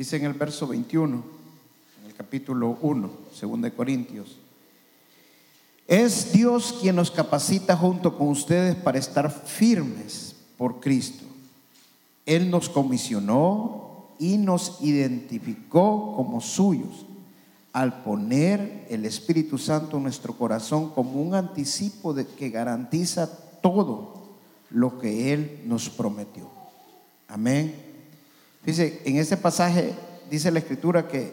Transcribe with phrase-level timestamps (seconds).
[0.00, 1.22] Dice en el verso 21,
[2.00, 4.38] en el capítulo 1, 2 de Corintios.
[5.86, 11.26] Es Dios quien nos capacita junto con ustedes para estar firmes por Cristo.
[12.24, 17.04] Él nos comisionó y nos identificó como suyos
[17.74, 23.30] al poner el Espíritu Santo en nuestro corazón como un anticipo de que garantiza
[23.60, 24.14] todo
[24.70, 26.48] lo que Él nos prometió.
[27.28, 27.89] Amén.
[28.64, 29.94] Dice, en este pasaje
[30.30, 31.32] dice la Escritura que,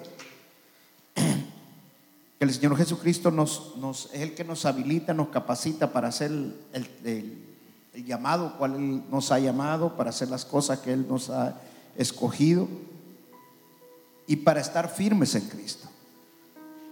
[2.40, 7.38] el Señor Jesucristo nos, es el que nos habilita, nos capacita para hacer el, el,
[7.94, 11.60] el llamado cual Él nos ha llamado, para hacer las cosas que Él nos ha
[11.98, 12.68] escogido
[14.28, 15.88] y para estar firmes en Cristo.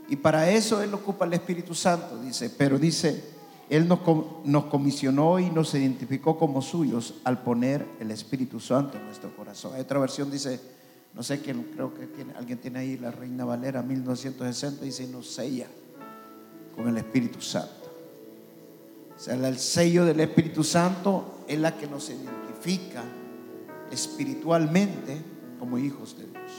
[0.09, 3.34] Y para eso Él ocupa el Espíritu Santo, dice, pero dice,
[3.69, 3.99] Él nos,
[4.43, 9.73] nos, comisionó y nos identificó como suyos al poner el Espíritu Santo en nuestro corazón.
[9.73, 10.59] Hay otra versión dice,
[11.13, 15.27] no sé quién, creo que tiene, alguien tiene ahí la Reina Valera 1960, dice, nos
[15.27, 15.67] sella
[16.75, 17.85] con el Espíritu Santo.
[19.15, 23.03] O sea, el sello del Espíritu Santo es la que nos identifica
[23.89, 25.17] espiritualmente
[25.57, 26.51] como hijos de Dios.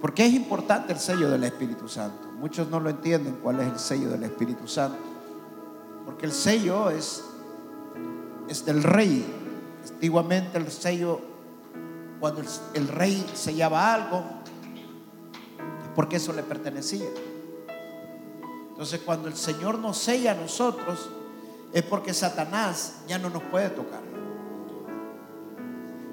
[0.00, 2.27] ¿Por qué es importante el sello del Espíritu Santo?
[2.38, 4.98] Muchos no lo entienden cuál es el sello del Espíritu Santo.
[6.04, 7.24] Porque el sello es,
[8.48, 9.26] es del rey.
[9.90, 11.20] Antiguamente el sello,
[12.20, 12.42] cuando
[12.74, 17.08] el, rey sellaba algo, es porque eso le pertenecía.
[18.70, 21.10] Entonces cuando el Señor nos sella a nosotros,
[21.72, 24.00] es porque Satanás ya no nos puede tocar.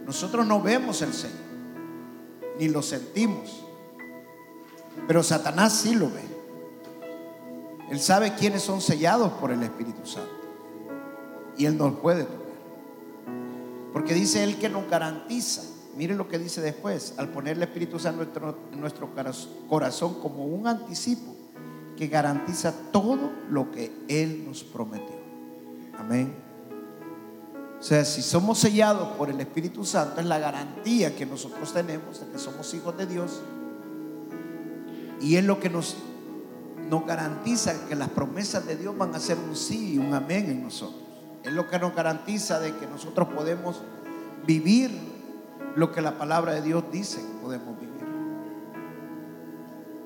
[0.07, 1.35] Nosotros no vemos el sello,
[2.57, 3.64] ni lo sentimos.
[5.07, 6.23] Pero Satanás sí lo ve.
[7.89, 10.31] Él sabe quiénes son sellados por el Espíritu Santo.
[11.57, 12.39] Y Él nos puede tocar.
[13.93, 15.61] Porque dice Él que nos garantiza.
[15.95, 17.14] Mire lo que dice después.
[17.17, 19.09] Al poner el Espíritu Santo en nuestro, en nuestro
[19.70, 21.36] corazón como un anticipo
[21.95, 25.15] que garantiza todo lo que Él nos prometió.
[25.97, 26.36] Amén.
[27.80, 32.20] O sea, si somos sellados por el Espíritu Santo, es la garantía que nosotros tenemos
[32.20, 33.41] de que somos hijos de Dios
[35.25, 35.95] y es lo que nos,
[36.87, 40.52] nos garantiza que las promesas de Dios van a ser un sí y un amén
[40.52, 41.02] en nosotros.
[41.43, 43.81] Es lo que nos garantiza de que nosotros podemos
[44.45, 44.91] vivir
[45.75, 48.05] lo que la palabra de Dios dice que podemos vivir.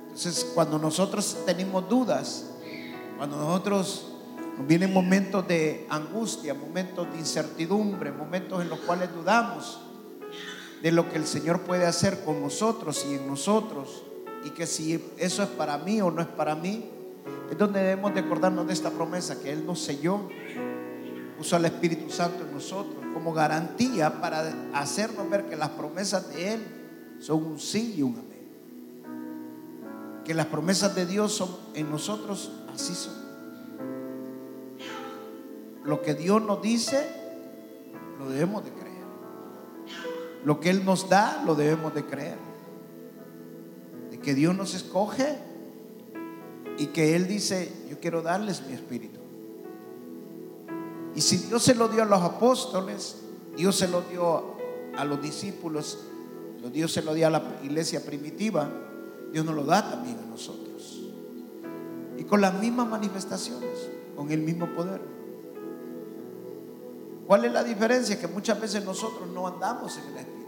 [0.03, 2.52] Entonces, cuando nosotros tenemos dudas,
[3.18, 4.13] cuando nosotros
[4.58, 9.81] nos vienen momentos de angustia, momentos de incertidumbre, momentos en los cuales dudamos
[10.81, 14.03] de lo que el Señor puede hacer con nosotros y en nosotros,
[14.44, 16.86] y que si eso es para mí o no es para mí,
[17.52, 20.22] es donde debemos de acordarnos de esta promesa que Él nos selló,
[21.38, 26.54] puso al Espíritu Santo en nosotros como garantía para hacernos ver que las promesas de
[26.54, 26.62] Él
[27.20, 28.30] son un sí y un amén.
[30.24, 33.14] Que las promesas de Dios son en nosotros así son.
[35.84, 37.10] Lo que Dios nos dice,
[38.20, 38.90] lo debemos de creer.
[40.46, 42.49] Lo que Él nos da, lo debemos de creer
[44.34, 45.38] Dios nos escoge
[46.78, 49.19] y que Él dice, yo quiero darles mi espíritu.
[51.16, 53.17] Y si Dios se lo dio a los apóstoles,
[53.56, 54.56] Dios se lo dio
[54.95, 56.00] a los discípulos,
[56.72, 58.69] Dios se lo dio a la iglesia primitiva,
[59.31, 61.01] Dios nos lo da también a nosotros.
[62.17, 65.01] Y con las mismas manifestaciones, con el mismo poder.
[67.28, 68.19] ¿Cuál es la diferencia?
[68.19, 70.40] Que muchas veces nosotros no andamos en el Espíritu.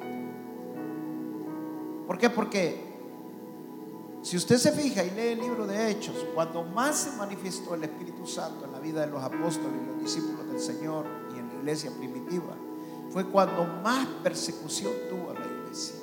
[2.07, 2.29] ¿Por qué?
[2.29, 2.90] Porque
[4.23, 7.83] si usted se fija y lee el libro de Hechos, cuando más se manifestó el
[7.83, 11.47] Espíritu Santo en la vida de los apóstoles y los discípulos del Señor y en
[11.47, 12.55] la iglesia primitiva,
[13.09, 15.95] fue cuando más persecución tuvo la iglesia.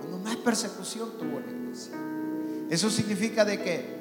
[0.00, 1.96] Cuando más persecución tuvo la iglesia.
[2.68, 3.94] Eso significa de que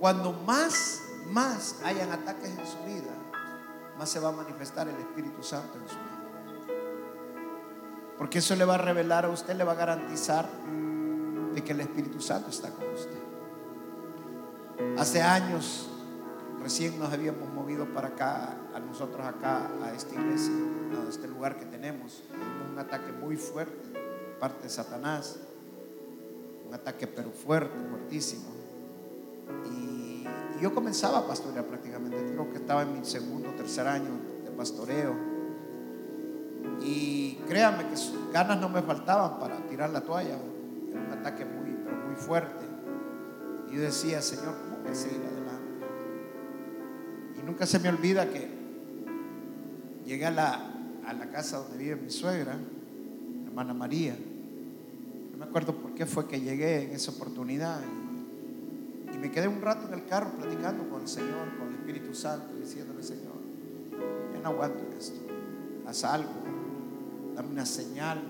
[0.00, 3.12] cuando más, más hayan ataques en su vida,
[3.98, 6.09] más se va a manifestar el Espíritu Santo en su vida.
[8.20, 10.46] Porque eso le va a revelar a usted, le va a garantizar
[11.54, 13.16] de que el Espíritu Santo está con usted.
[14.98, 15.88] Hace años
[16.62, 20.52] recién nos habíamos movido para acá, a nosotros acá, a esta iglesia,
[21.02, 22.22] a este lugar que tenemos.
[22.70, 23.88] Un ataque muy fuerte,
[24.38, 25.38] parte de Satanás.
[26.68, 28.50] Un ataque pero fuerte, fuertísimo.
[29.72, 30.26] Y,
[30.60, 32.18] yo comenzaba a pastorear prácticamente.
[32.34, 34.10] Creo que estaba en mi segundo, tercer año
[34.44, 35.29] de pastoreo.
[36.82, 37.96] Y créanme que
[38.32, 40.38] ganas no me faltaban para tirar la toalla.
[40.90, 42.64] Era un ataque muy, muy fuerte.
[43.70, 45.86] Y yo decía, Señor, ¿cómo voy a seguir adelante?
[47.38, 48.48] Y nunca se me olvida que
[50.04, 50.70] llegué a la,
[51.06, 54.16] a la casa donde vive mi suegra, mi hermana María.
[55.32, 57.80] No me acuerdo por qué fue que llegué en esa oportunidad.
[59.12, 61.74] Y, y me quedé un rato en el carro platicando con el Señor, con el
[61.74, 63.34] Espíritu Santo, diciéndole, Señor,
[64.34, 65.20] yo no aguanto esto.
[65.86, 66.49] Haz algo.
[67.40, 68.20] Dame una señal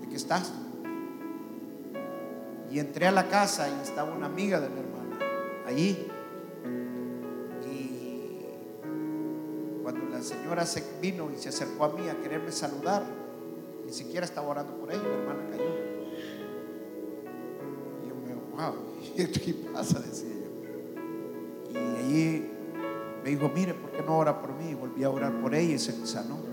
[0.00, 0.50] de que estás.
[2.70, 5.18] Y entré a la casa y estaba una amiga de mi hermana
[5.66, 6.08] allí.
[7.70, 8.40] Y
[9.82, 13.04] cuando la señora se vino y se acercó a mí a quererme saludar,
[13.84, 15.64] ni siquiera estaba orando por ella, mi hermana cayó.
[18.02, 18.76] Y yo me wow,
[19.14, 20.00] ¿qué pasa?
[20.00, 21.78] Decía yo.
[21.78, 22.50] Y allí
[23.22, 24.70] me dijo, mire, ¿por qué no ora por mí?
[24.70, 26.45] Y volví a orar por ella y se sanó.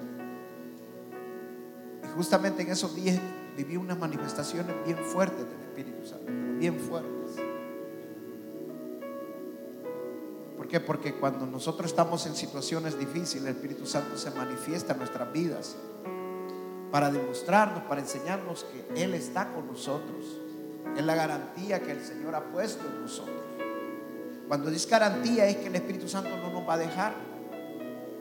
[2.16, 3.20] Justamente en esos días
[3.58, 7.14] viví unas manifestaciones bien fuertes del Espíritu Santo, bien fuertes.
[10.58, 10.80] ¿Por qué?
[10.80, 15.76] Porque cuando nosotros estamos en situaciones difíciles, el Espíritu Santo se manifiesta en nuestras vidas
[16.92, 20.40] para demostrarnos, para enseñarnos que Él está con nosotros.
[20.96, 23.42] Es la garantía que el Señor ha puesto en nosotros.
[24.48, 27.14] Cuando dice garantía es que el Espíritu Santo no nos va a dejar.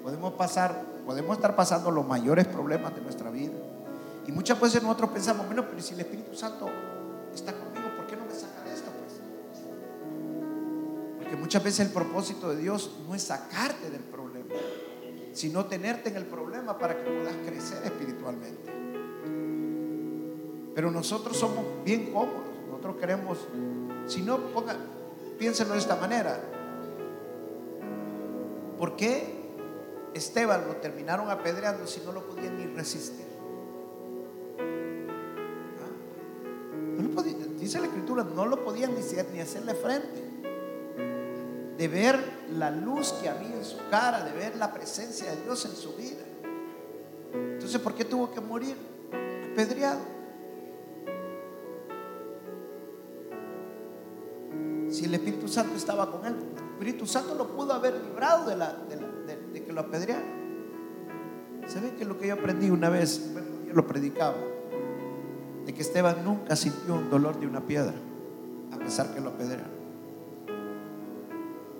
[0.03, 3.53] Podemos pasar, podemos estar pasando los mayores problemas de nuestra vida.
[4.27, 6.69] Y muchas veces nosotros pensamos, bueno, pero si el Espíritu Santo
[7.35, 8.91] está conmigo, ¿por qué no me saca de esto?
[8.91, 9.21] Pues?
[11.19, 14.55] Porque muchas veces el propósito de Dios no es sacarte del problema,
[15.33, 18.73] sino tenerte en el problema para que puedas crecer espiritualmente.
[20.75, 22.53] Pero nosotros somos bien cómodos.
[22.69, 23.39] Nosotros queremos,
[24.07, 24.77] si no, ponga,
[25.39, 26.41] piénsenlo de esta manera.
[28.79, 29.43] ¿Por qué
[30.15, 33.32] Esteban lo terminaron apedreando si no lo podían ni resistir?
[37.73, 40.23] Dice la escritura, no lo podían ni, hacer- ni hacerle frente.
[41.79, 42.19] De ver
[42.59, 45.95] la luz que había en su cara, de ver la presencia de Dios en su
[45.95, 46.21] vida.
[47.33, 48.77] Entonces, ¿por qué tuvo que morir
[49.53, 50.01] apedreado?
[54.91, 59.65] Si el Espíritu Santo estaba con él, el Espíritu Santo lo pudo haber librado de
[59.65, 60.43] que lo apedrearan.
[61.67, 63.33] ¿Saben que lo que yo aprendí una vez?
[63.33, 64.37] Bueno, yo lo predicaba.
[65.67, 67.95] De que Esteban nunca sintió un dolor de una piedra,
[68.73, 69.83] a pesar que lo apedrearon.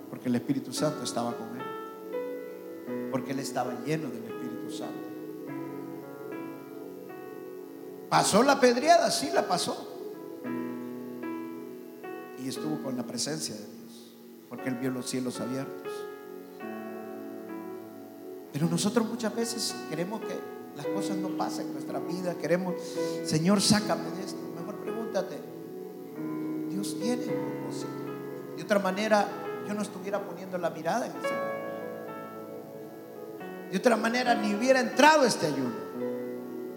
[0.09, 3.09] Porque el Espíritu Santo estaba con él.
[3.11, 5.09] Porque él estaba lleno del Espíritu Santo.
[8.09, 9.09] ¿Pasó la pedreada?
[9.09, 9.89] Sí, la pasó.
[12.37, 14.15] Y estuvo con la presencia de Dios.
[14.49, 15.91] Porque él vio los cielos abiertos.
[18.53, 20.37] Pero nosotros muchas veces queremos que
[20.75, 22.35] las cosas no pasen en nuestra vida.
[22.35, 22.75] Queremos,
[23.23, 24.39] Señor, sácame de esto.
[24.55, 25.37] Mejor pregúntate,
[26.69, 27.87] Dios tiene un propósito.
[28.57, 29.27] De otra manera,
[29.67, 31.53] yo no estuviera poniendo la mirada en el Señor.
[33.71, 35.73] De otra manera, ni hubiera entrado este ayuno.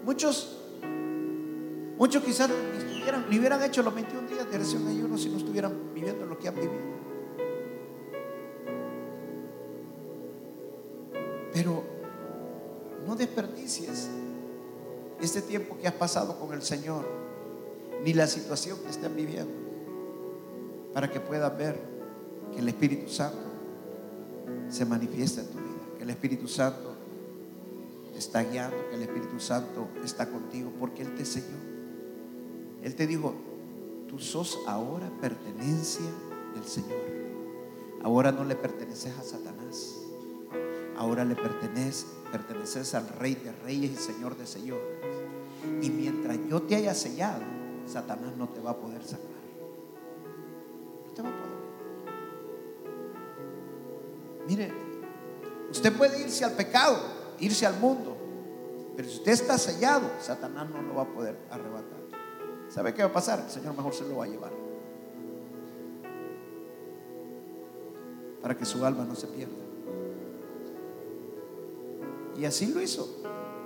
[0.03, 0.57] Muchos,
[1.97, 5.37] muchos quizás ni, estuvieran- ni hubieran hecho los 21 días de oración ayuno si no
[5.37, 6.97] estuvieran viviendo lo que han vivido.
[11.53, 11.83] Pero
[13.07, 14.09] no desperdicies
[15.21, 17.05] este tiempo que has pasado con el Señor,
[18.03, 19.53] ni la situación que estén viviendo,
[20.93, 21.79] para que puedas ver
[22.53, 23.47] que el Espíritu Santo
[24.69, 26.95] se manifiesta en tu vida, que el Espíritu Santo
[28.11, 31.57] te está guiando, que el Espíritu Santo está contigo, porque Él te selló.
[32.83, 33.33] Él te dijo,
[34.07, 36.05] tú sos ahora pertenencia
[36.53, 36.99] del Señor.
[38.03, 40.06] Ahora no le perteneces a Satanás.
[40.97, 44.97] Ahora le perteneces, al Rey de Reyes y Señor de Señores.
[45.81, 47.43] Y mientras yo te haya sellado,
[47.85, 49.25] Satanás no te va a poder sacar.
[51.05, 51.47] No te va a poder.
[54.47, 54.73] Mire,
[55.69, 56.97] usted puede irse al pecado,
[57.39, 58.17] irse al mundo,
[58.95, 61.97] pero si usted está sellado, Satanás no lo va a poder arrebatar.
[62.69, 63.41] ¿Sabe qué va a pasar?
[63.41, 64.51] El Señor mejor se lo va a llevar.
[68.41, 69.66] Para que su alma no se pierda.
[72.37, 73.21] Y así lo hizo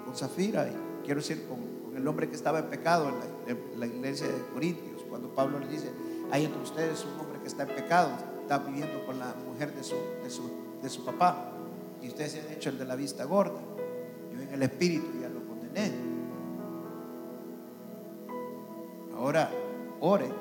[0.06, 3.12] con Zafira y quiero decir con, el hombre que estaba en pecado
[3.46, 5.92] en la, iglesia de Corintios, cuando Pablo le dice,
[6.32, 8.12] hay entre ustedes un hombre que está en pecado,
[8.42, 10.50] está viviendo con la mujer de su, de su,
[10.82, 11.51] de su papá,
[12.01, 13.60] y ustedes se han hecho el de la vista gorda.
[14.34, 15.92] Yo en el espíritu ya lo condené.
[19.13, 19.51] Ahora,
[20.00, 20.32] ore,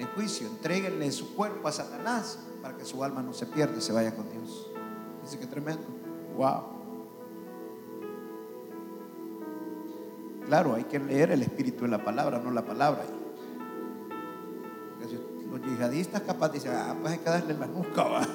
[0.00, 3.80] al juicio, entréguenle su cuerpo a Satanás para que su alma no se pierda y
[3.80, 4.70] se vaya con Dios.
[5.22, 5.84] Dice que tremendo.
[6.36, 6.79] Wow.
[10.50, 13.04] Claro, hay que leer el espíritu de la palabra, no la palabra.
[15.48, 18.02] Los yihadistas capaz dicen, ah, pues hay que darle la nuca.
[18.10, 18.26] va".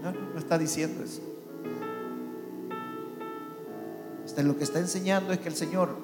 [0.00, 1.20] No, no, no está diciendo eso.
[4.40, 5.96] Lo que está enseñando es que el Señor,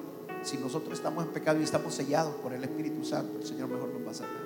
[0.43, 3.93] si nosotros estamos en pecado y estamos sellados por el Espíritu Santo, el Señor mejor
[3.93, 4.43] nos va a sacar.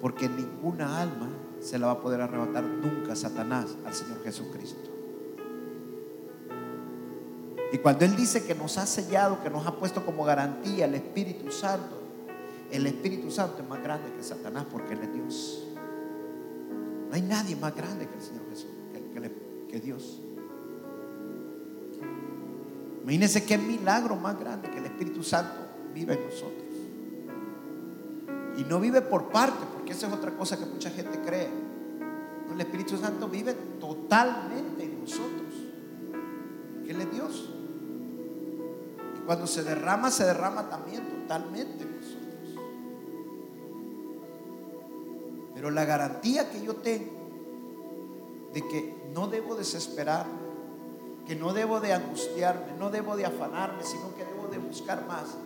[0.00, 1.28] Porque ninguna alma
[1.60, 4.93] se la va a poder arrebatar nunca Satanás al Señor Jesucristo.
[7.74, 10.94] Y cuando Él dice que nos ha sellado, que nos ha puesto como garantía el
[10.94, 12.00] Espíritu Santo,
[12.70, 15.66] el Espíritu Santo es más grande que Satanás porque Él es Dios.
[17.08, 18.70] No hay nadie más grande que el Señor Jesús,
[19.68, 20.20] que, Dios.
[23.02, 26.74] Imagínense qué milagro más grande que el Espíritu Santo vive en nosotros.
[28.56, 31.48] Y no vive por parte, porque esa es otra cosa que mucha gente cree.
[32.52, 35.52] El Espíritu Santo vive totalmente en nosotros.
[36.84, 37.53] Que Él es Dios.
[39.26, 42.24] Cuando se derrama, se derrama también totalmente en nosotros.
[45.54, 47.12] Pero la garantía que yo tengo
[48.52, 50.44] de que no debo desesperarme,
[51.26, 55.36] que no debo de angustiarme, no debo de afanarme, sino que debo de buscar más,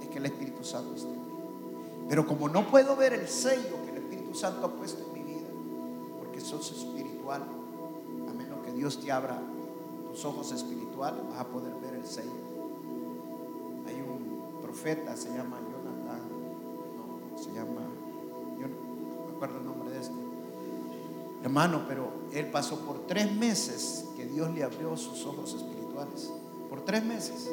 [0.00, 1.32] es que el Espíritu Santo esté en mí.
[2.08, 5.34] Pero como no puedo ver el sello que el Espíritu Santo ha puesto en mi
[5.34, 5.48] vida,
[6.18, 7.42] porque sos espiritual,
[8.28, 9.38] a menos que Dios te abra
[10.10, 12.57] tus ojos espirituales, vas a poder ver el sello.
[14.80, 16.20] Profeta, se llama Jonathan,
[16.94, 17.80] no, se llama,
[18.60, 20.14] yo no me acuerdo el nombre de este
[21.42, 26.32] hermano, pero él pasó por tres meses que Dios le abrió sus ojos espirituales.
[26.70, 27.50] Por tres meses.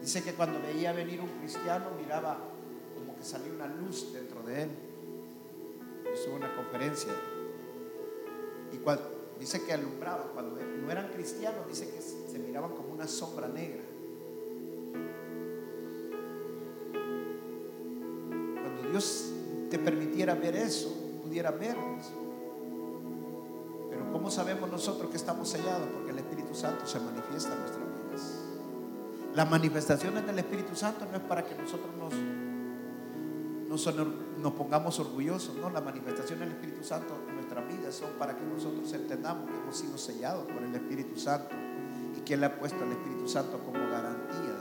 [0.00, 2.38] Dice que cuando veía venir un cristiano miraba
[2.98, 4.70] como que salía una luz dentro de él.
[6.12, 7.12] Estuvo una conferencia.
[8.72, 9.04] Y cuando,
[9.38, 10.24] dice que alumbraba.
[10.34, 13.91] Cuando no eran cristianos, dice que se miraban como una sombra negra.
[19.72, 22.12] Te permitiera ver eso, pudiera vernos.
[23.88, 25.88] Pero ¿cómo sabemos nosotros que estamos sellados?
[25.94, 28.38] Porque el Espíritu Santo se manifiesta en nuestras vidas.
[29.34, 32.12] Las manifestaciones del Espíritu Santo no es para que nosotros nos,
[33.66, 33.96] nos,
[34.42, 38.44] nos pongamos orgullosos, no, las manifestaciones del Espíritu Santo en nuestras vidas son para que
[38.44, 41.48] nosotros entendamos que hemos sido sellados por el Espíritu Santo
[42.14, 44.51] y que Él ha puesto al Espíritu Santo como garantía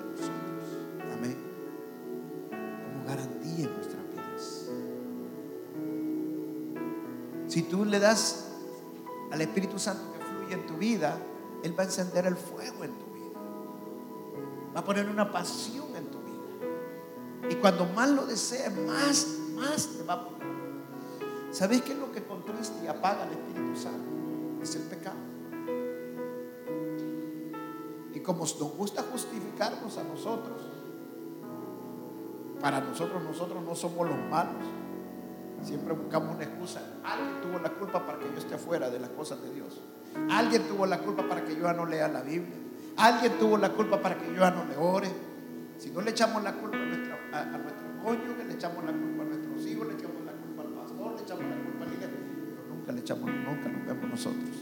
[7.71, 8.49] tú le das
[9.31, 11.17] al Espíritu Santo que fluye en tu vida,
[11.63, 13.39] Él va a encender el fuego en tu vida.
[14.75, 17.49] Va a poner una pasión en tu vida.
[17.49, 19.25] Y cuando más lo desees, más,
[19.55, 20.41] más te va a poner.
[21.51, 24.61] ¿Sabéis qué es lo que contrista y apaga al Espíritu Santo?
[24.61, 25.17] Es el pecado.
[28.13, 30.61] Y como nos gusta justificarnos a nosotros,
[32.59, 34.80] para nosotros, nosotros no somos los malos.
[35.63, 36.81] Siempre buscamos una excusa.
[37.03, 39.79] Alguien tuvo la culpa para que yo esté afuera de las cosas de Dios.
[40.29, 42.55] Alguien tuvo la culpa para que yo ya no lea la Biblia.
[42.97, 45.09] Alguien tuvo la culpa para que yo ya no le ore.
[45.77, 49.25] Si no le echamos la culpa a, nuestra, a, nuestro le echamos la culpa a
[49.25, 52.17] nuestros hijos, le echamos la culpa al pastor, le echamos la culpa a la iglesia.
[52.55, 54.55] Pero nunca le echamos, nunca nos vemos nosotros.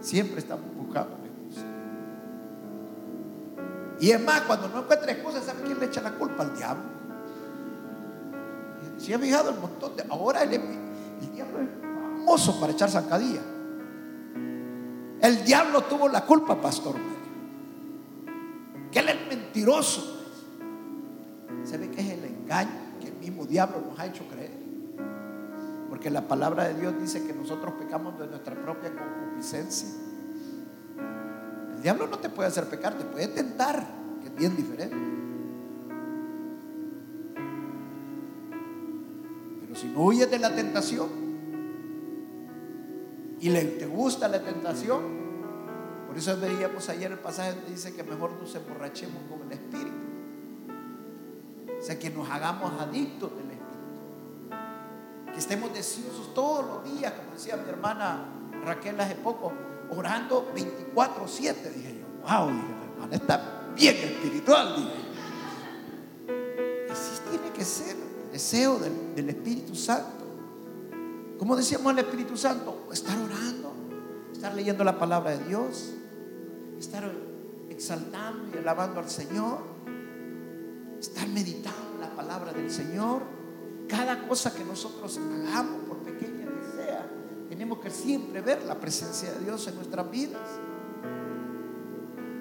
[0.00, 1.66] Siempre estamos buscando una excusa.
[4.00, 6.42] Y es más, cuando no encuentra excusas, ¿sabe quién le echa la culpa?
[6.42, 6.99] Al diablo.
[9.10, 10.04] Si ha fijado el montón de.
[10.08, 13.40] Ahora el, el diablo es famoso para echar zancadilla.
[15.20, 16.94] El diablo tuvo la culpa, pastor.
[18.92, 20.16] Que él es mentiroso.
[21.64, 24.56] ¿Sabe qué es el engaño que el mismo diablo nos ha hecho creer?
[25.88, 29.88] Porque la palabra de Dios dice que nosotros pecamos de nuestra propia concupiscencia.
[31.74, 33.84] El diablo no te puede hacer pecar, te puede tentar,
[34.20, 34.94] que es bien diferente.
[39.80, 41.08] Si no huyes de la tentación
[43.40, 45.00] y le, te gusta la tentación,
[46.06, 49.96] por eso veíamos ayer el pasaje donde dice que mejor nos emborrachemos con el Espíritu.
[51.78, 55.32] O sea, que nos hagamos adictos del Espíritu.
[55.32, 58.26] Que estemos deseosos todos los días, como decía mi hermana
[58.62, 59.50] Raquel hace poco,
[59.96, 61.72] orando 24-7.
[61.74, 64.76] Dije yo, wow, dije, mi hermana está bien espiritual.
[64.76, 64.90] Dije.
[66.92, 70.24] Y sí tiene que ser deseo del, Espíritu Santo.
[71.38, 73.72] Como decíamos el Espíritu Santo, estar orando,
[74.32, 75.90] estar leyendo la palabra de Dios,
[76.78, 77.10] estar
[77.68, 79.58] exaltando y alabando al Señor,
[80.98, 83.22] estar meditando la palabra del Señor.
[83.88, 87.10] Cada cosa que nosotros hagamos, por pequeña que sea,
[87.48, 90.48] tenemos que siempre ver la presencia de Dios en nuestras vidas.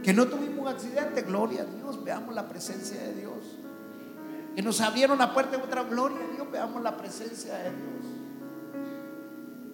[0.04, 3.39] Que no tuvimos un accidente, gloria a Dios, veamos la presencia de Dios.
[4.60, 8.04] Que nos abrieron la puerta de otra gloria a Dios, veamos la presencia de Dios.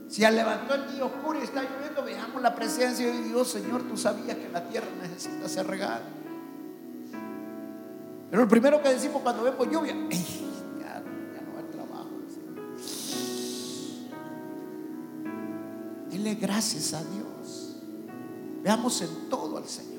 [0.08, 3.82] Si al levantó el día oscuro y está lloviendo, veamos la presencia de Dios, Señor,
[3.88, 6.04] tú sabías que la tierra necesita ser regada.
[8.30, 12.12] Pero lo primero que decimos cuando vemos lluvia, ya, no hay trabajo.
[16.12, 17.77] Dile gracias a Dios.
[18.62, 19.95] Veamos en todo al Señor.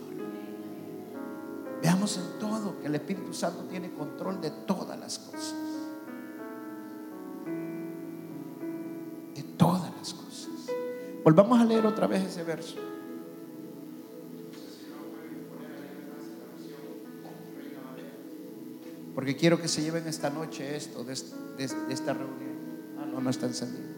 [1.82, 5.54] Veamos en todo que el Espíritu Santo tiene control de todas las cosas.
[9.34, 10.48] De todas las cosas.
[11.22, 12.76] Volvamos a leer otra vez ese verso.
[19.14, 21.14] Porque quiero que se lleven esta noche esto de,
[21.88, 22.96] esta reunión.
[22.98, 23.95] Ah, no, no está encendido.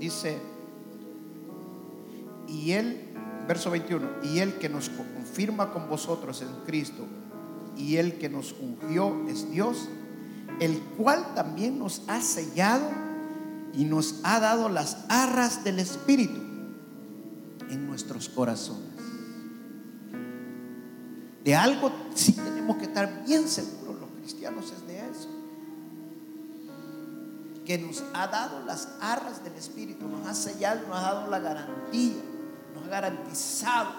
[0.00, 0.38] Dice,
[2.48, 3.12] y él,
[3.46, 7.06] verso 21, y él que nos confirma con vosotros en Cristo,
[7.76, 9.90] y él que nos ungió es Dios,
[10.58, 12.88] el cual también nos ha sellado
[13.74, 16.40] y nos ha dado las arras del Espíritu
[17.68, 18.88] en nuestros corazones.
[21.44, 24.99] De algo sí tenemos que estar bien seguros los cristianos es de.
[27.70, 31.38] Que nos ha dado las arras del Espíritu, nos ha sellado, nos ha dado la
[31.38, 32.20] garantía,
[32.74, 33.92] nos ha garantizado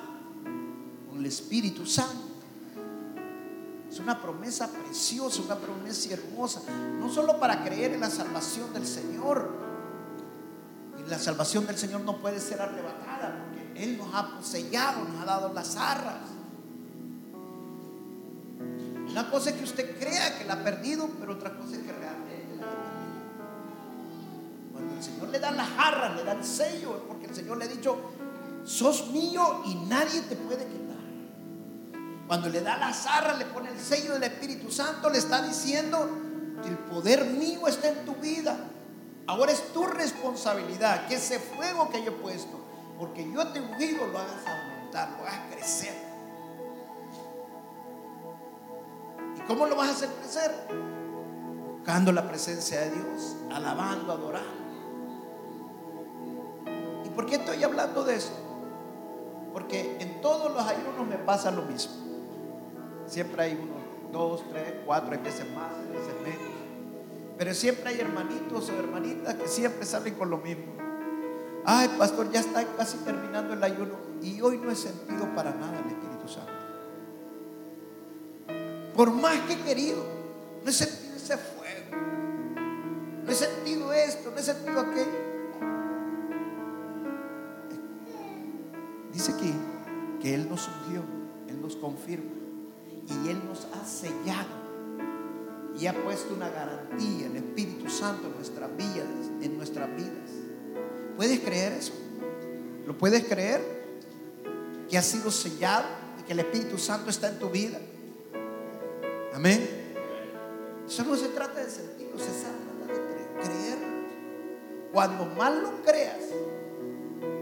[1.10, 2.34] con el Espíritu Santo.
[3.90, 6.64] Es una promesa preciosa, una promesa hermosa,
[7.00, 9.50] no solo para creer en la salvación del Señor.
[11.00, 13.12] Y la salvación del Señor no puede ser arrebatada
[13.76, 16.20] él nos ha sellado, nos ha dado las arras.
[19.10, 21.92] Una cosa es que usted crea que la ha perdido, pero otra cosa es que
[21.92, 22.41] realmente
[25.02, 27.68] el Señor le da las arras, le da el sello, porque el Señor le ha
[27.68, 27.98] dicho,
[28.64, 31.02] sos mío y nadie te puede quitar.
[32.28, 36.08] Cuando le da las arras, le pone el sello del Espíritu Santo, le está diciendo,
[36.64, 38.56] el poder mío está en tu vida.
[39.26, 42.62] Ahora es tu responsabilidad que ese fuego que yo he puesto
[43.00, 45.96] porque yo te ungido, lo hagas aumentar, lo hagas crecer.
[49.36, 50.52] ¿Y cómo lo vas a hacer crecer?
[51.78, 54.61] Buscando la presencia de Dios, alabando, adorando.
[57.22, 58.34] ¿Y por qué estoy hablando de eso?
[59.54, 61.94] Porque en todos los ayunos me pasa lo mismo.
[63.06, 66.52] Siempre hay unos dos, tres, cuatro, hay veces más, hay veces menos.
[67.38, 70.74] Pero siempre hay hermanitos o hermanitas que siempre salen con lo mismo.
[71.64, 75.80] Ay, pastor, ya está casi terminando el ayuno y hoy no he sentido para nada
[75.80, 76.52] el Espíritu Santo.
[78.96, 80.04] Por más que he querido,
[80.64, 81.98] no he sentido ese fuego.
[83.24, 85.31] No he sentido esto, no he sentido aquello.
[90.62, 91.04] Nos ungió,
[91.48, 92.32] Él nos confirma
[93.08, 94.62] y Él nos ha sellado
[95.80, 99.08] y ha puesto una garantía, el Espíritu Santo en nuestras vidas,
[99.42, 100.30] en nuestras vidas.
[101.16, 101.94] ¿Puedes creer eso?
[102.86, 103.62] ¿Lo puedes creer?
[104.90, 105.86] Que has sido sellado
[106.20, 107.80] y que el Espíritu Santo está en tu vida.
[109.34, 109.68] Amén.
[110.86, 112.32] Eso no se trata de sentirlo, se
[112.86, 113.78] trata de creer.
[114.92, 116.20] Cuando más lo creas,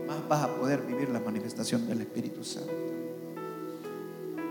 [0.07, 2.88] más vas a poder vivir la manifestación del Espíritu Santo.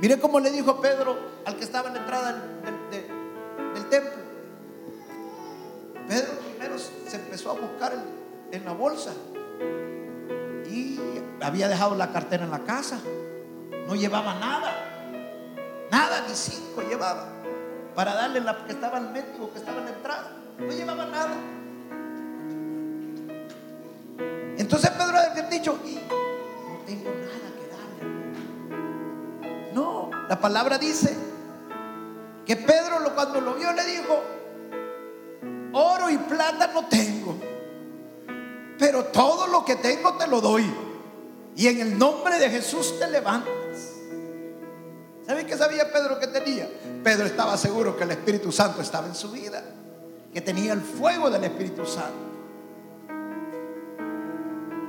[0.00, 4.22] Mire cómo le dijo Pedro al que estaba en la entrada del, templo.
[6.06, 7.92] Pedro primero se empezó a buscar
[8.52, 9.12] en la bolsa.
[10.70, 11.00] Y
[11.40, 12.98] había dejado la cartera en la casa.
[13.87, 14.74] No llevaba nada.
[15.90, 17.28] Nada, ni cinco llevaba.
[17.94, 20.32] Para darle la que estaba el médico, que estaba en la entrada.
[20.58, 21.34] No llevaba nada.
[24.58, 27.67] Entonces Pedro había dicho, no tengo nada que
[30.28, 31.16] la palabra dice
[32.46, 34.22] que Pedro cuando lo vio le dijo,
[35.72, 37.36] oro y plata no tengo
[38.78, 40.64] pero todo lo que tengo te lo doy.
[41.56, 43.52] Y en el nombre de Jesús te levantas.
[45.26, 46.68] ¿Saben qué sabía Pedro que tenía?
[47.02, 49.62] Pedro estaba seguro que el Espíritu Santo estaba en su vida,
[50.32, 52.28] que tenía el fuego del Espíritu Santo.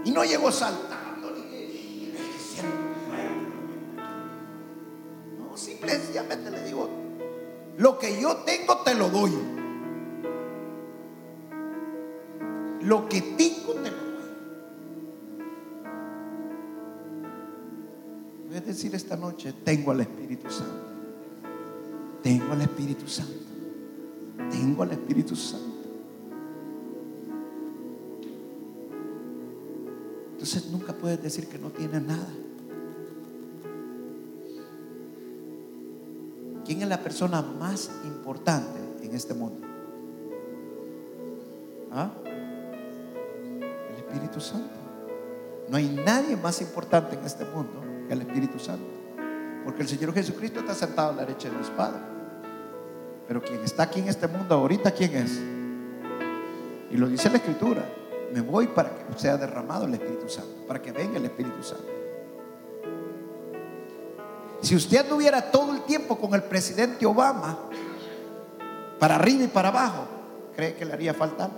[0.06, 0.99] Y no llegó saltando
[5.90, 6.90] Simplemente le digo,
[7.78, 9.32] lo que yo tengo te lo doy.
[12.82, 14.30] Lo que tengo te lo doy.
[18.48, 20.90] Voy a decir esta noche, tengo al Espíritu Santo.
[22.22, 23.34] Tengo al Espíritu Santo.
[24.52, 25.66] Tengo al Espíritu Santo.
[30.34, 32.30] Entonces nunca puedes decir que no tienes nada.
[36.70, 39.66] ¿Quién es la persona más importante en este mundo?
[41.92, 42.12] ¿Ah?
[43.90, 44.70] El Espíritu Santo.
[45.68, 48.86] No hay nadie más importante en este mundo que el Espíritu Santo.
[49.66, 52.04] Porque el Señor Jesucristo está sentado a la derecha de los padres.
[53.28, 55.40] Pero quien está aquí en este mundo ahorita, ¿quién es?
[56.92, 57.84] Y lo dice la Escritura.
[58.32, 61.99] Me voy para que sea derramado el Espíritu Santo, para que venga el Espíritu Santo.
[64.62, 67.58] Si usted anduviera todo el tiempo con el presidente Obama,
[69.00, 70.06] para arriba y para abajo,
[70.56, 71.50] ¿cree que le haría falta?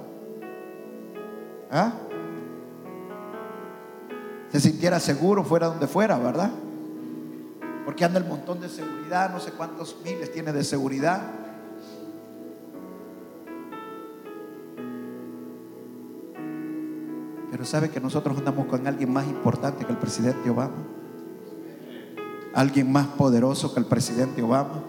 [1.72, 1.94] ¿Ah?
[4.52, 6.52] Se sintiera seguro fuera donde fuera, ¿verdad?
[7.86, 11.22] Porque anda el montón de seguridad, no sé cuántos miles tiene de seguridad.
[17.50, 21.01] Pero sabe que nosotros andamos con alguien más importante que el presidente Obama.
[22.54, 24.84] Alguien más poderoso que el presidente Obama.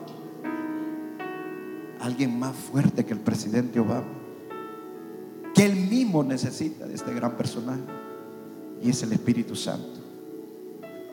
[2.01, 4.07] Alguien más fuerte que el presidente Obama.
[5.55, 7.83] Que él mismo necesita de este gran personaje.
[8.83, 10.01] Y es el Espíritu Santo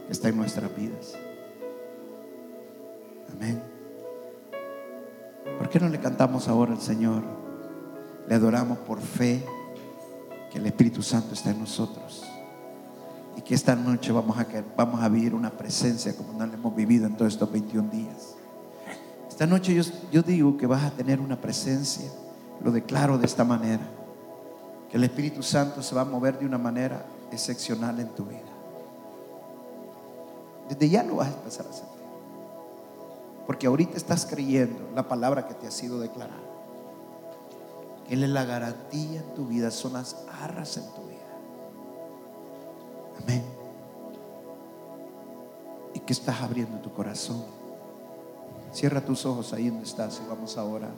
[0.07, 1.13] que está en nuestras vidas.
[3.31, 3.61] Amén.
[5.59, 7.21] ¿Por qué no le cantamos ahora al Señor?
[8.27, 9.45] Le adoramos por fe
[10.51, 12.25] que el Espíritu Santo está en nosotros.
[13.39, 17.15] Y que esta noche vamos a, vivir una presencia como no la hemos vivido en
[17.15, 18.35] todos estos 21 días.
[19.29, 22.11] Esta noche yo, yo digo que vas a tener una presencia,
[22.61, 23.89] lo declaro de esta manera,
[24.91, 28.41] que el Espíritu Santo se va a mover de una manera excepcional en tu vida.
[30.67, 32.03] Desde ya lo vas a empezar a sentir.
[33.47, 36.43] Porque ahorita estás creyendo la palabra que te ha sido declarada.
[38.09, 41.08] Él es la garantía en tu vida, son las arras en tu vida.
[43.21, 43.43] Amén.
[45.93, 47.43] Y que estás abriendo tu corazón.
[48.71, 50.91] Cierra tus ojos ahí donde estás y vamos a orar.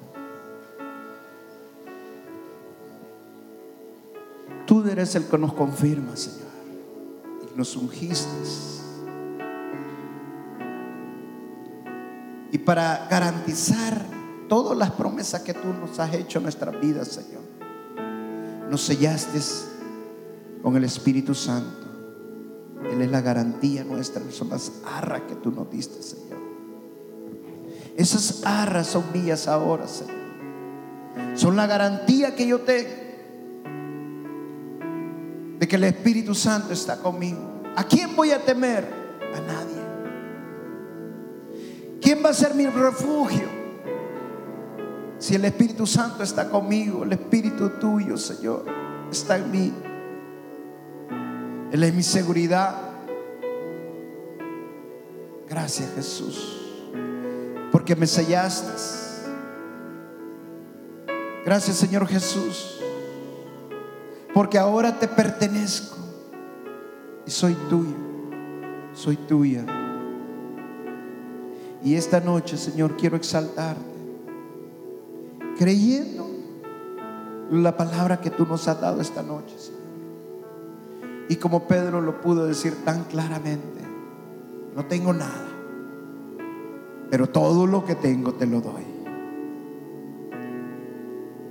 [4.66, 6.48] Tú eres el que nos confirma, Señor.
[7.54, 8.28] Y nos ungiste.
[12.52, 14.06] Y para garantizar
[14.50, 17.42] todas las promesas que tú nos has hecho en nuestras vidas, Señor,
[18.70, 19.40] nos sellaste
[20.62, 21.91] con el Espíritu Santo.
[22.90, 26.40] Él es la garantía nuestra, son las arras que tú nos diste, Señor.
[27.96, 30.22] Esas arras son mías ahora, Señor.
[31.36, 33.02] Son la garantía que yo tengo
[35.60, 37.40] de que el Espíritu Santo está conmigo.
[37.76, 38.84] ¿A quién voy a temer?
[39.36, 39.82] A nadie.
[42.02, 43.48] ¿Quién va a ser mi refugio?
[45.20, 48.66] Si el Espíritu Santo está conmigo, el Espíritu tuyo, Señor,
[49.12, 49.72] está en mí.
[51.72, 52.76] Él es mi seguridad.
[55.50, 56.62] Gracias Jesús,
[57.72, 58.72] porque me sellaste.
[61.46, 62.80] Gracias Señor Jesús,
[64.34, 65.98] porque ahora te pertenezco
[67.26, 67.96] y soy tuyo,
[68.94, 69.66] soy tuya.
[71.84, 73.82] Y esta noche, Señor, quiero exaltarte,
[75.58, 76.30] creyendo
[77.50, 79.81] la palabra que tú nos has dado esta noche, Señor.
[81.32, 83.80] Y como Pedro lo pudo decir tan claramente,
[84.76, 85.48] no tengo nada,
[87.10, 88.84] pero todo lo que tengo te lo doy.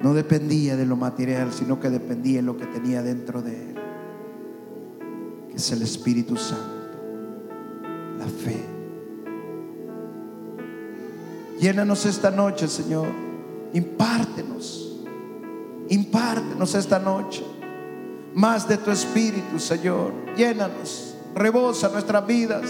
[0.02, 3.74] No dependía de lo material, sino que dependía de lo que tenía dentro de él,
[5.48, 6.98] que es el Espíritu Santo,
[8.18, 8.62] la fe.
[11.58, 13.08] Llénanos esta noche, Señor.
[13.72, 15.00] Impártenos.
[15.88, 17.59] Impártenos esta noche.
[18.34, 20.12] Más de tu Espíritu, Señor.
[20.36, 21.14] Llénanos.
[21.34, 22.64] Rebosa nuestras vidas.